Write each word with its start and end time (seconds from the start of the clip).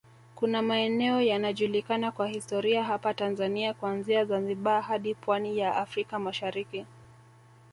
Kuna 0.35 0.61
maeneo 0.61 1.21
yanajulikana 1.21 2.11
kwa 2.11 2.27
historia 2.27 2.83
hapa 2.83 3.13
Tanzania 3.13 3.73
kuanzia 3.73 4.25
Zanzibar 4.25 4.81
hadi 4.83 5.15
pwani 5.15 5.57
ya 5.57 5.75
Afrka 5.75 6.19
Mashariki 6.19 6.85